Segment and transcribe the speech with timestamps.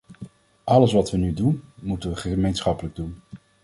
[0.63, 3.17] Alles wat we nu doen, moeten we gemeenschappelijk doen.